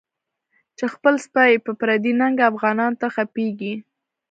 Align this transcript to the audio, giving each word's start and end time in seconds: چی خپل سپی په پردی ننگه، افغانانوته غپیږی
چی 0.77 0.85
خپل 0.95 1.13
سپی 1.25 1.51
په 1.65 1.71
پردی 1.79 2.13
ننگه، 2.19 2.43
افغانانوته 2.51 3.05
غپیږی 3.15 3.73